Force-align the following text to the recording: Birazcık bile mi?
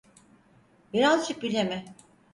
Birazcık 0.93 1.41
bile 1.43 1.63
mi? 1.63 1.85